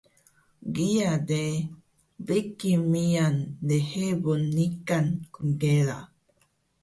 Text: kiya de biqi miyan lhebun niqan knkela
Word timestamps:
kiya 0.73 1.11
de 1.29 1.43
biqi 2.25 2.71
miyan 2.91 3.35
lhebun 3.67 4.41
niqan 4.55 5.05
knkela 5.45 5.97